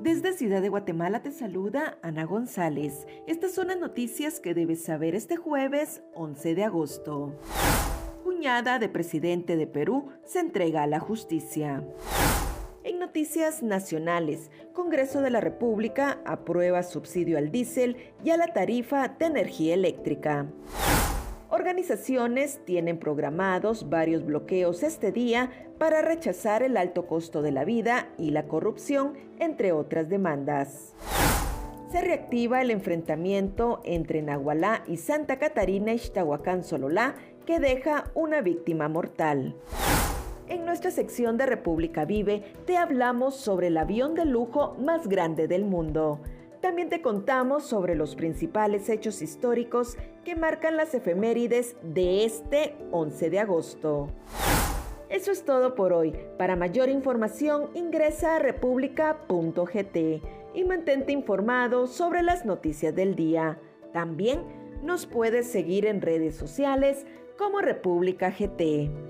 [0.00, 3.06] Desde Ciudad de Guatemala te saluda Ana González.
[3.26, 7.38] Estas son las noticias que debes saber este jueves 11 de agosto.
[8.24, 11.84] Cuñada de presidente de Perú se entrega a la justicia.
[12.82, 19.06] En noticias nacionales, Congreso de la República aprueba subsidio al diésel y a la tarifa
[19.06, 20.46] de energía eléctrica.
[21.60, 28.08] Organizaciones tienen programados varios bloqueos este día para rechazar el alto costo de la vida
[28.16, 30.94] y la corrupción, entre otras demandas.
[31.92, 38.88] Se reactiva el enfrentamiento entre Nahualá y Santa Catarina Ixtahuacán Sololá, que deja una víctima
[38.88, 39.54] mortal.
[40.48, 45.46] En nuestra sección de República Vive te hablamos sobre el avión de lujo más grande
[45.46, 46.20] del mundo.
[46.70, 53.28] También te contamos sobre los principales hechos históricos que marcan las efemérides de este 11
[53.28, 54.08] de agosto.
[55.08, 56.14] Eso es todo por hoy.
[56.38, 59.96] Para mayor información ingresa a república.gt
[60.54, 63.58] y mantente informado sobre las noticias del día.
[63.92, 64.44] También
[64.84, 67.04] nos puedes seguir en redes sociales
[67.36, 69.09] como República GT.